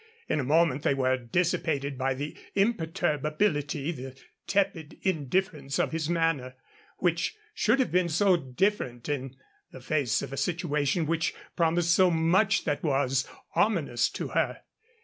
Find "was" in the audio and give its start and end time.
12.81-13.27